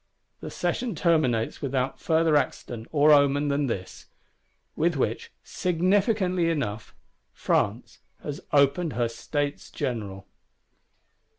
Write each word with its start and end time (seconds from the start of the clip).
The 0.39 0.49
session 0.49 0.95
terminates 0.95 1.61
without 1.61 1.99
further 1.99 2.35
accident 2.35 2.87
or 2.91 3.11
omen 3.13 3.49
than 3.49 3.67
this; 3.67 4.07
with 4.75 4.95
which, 4.97 5.31
significantly 5.43 6.49
enough, 6.49 6.95
France 7.35 7.99
has 8.23 8.41
opened 8.51 8.93
her 8.93 9.07
States 9.07 9.69
General. 9.69 10.25